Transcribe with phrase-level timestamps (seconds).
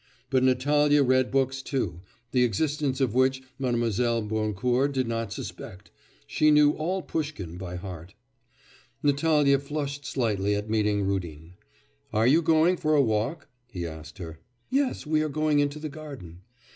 [0.31, 2.01] But Natalya read books too,
[2.31, 4.23] the existence of which Mlle.
[4.23, 5.91] Boncourt did not suspect;
[6.25, 8.15] she knew all Pushkin by heart.
[9.03, 11.53] Natalya flushed slightly at meeting Rudin.
[12.11, 14.39] 'Are you going for a walk?' he asked her.
[14.71, 15.05] 'Yes.
[15.05, 16.41] We are going into the garden.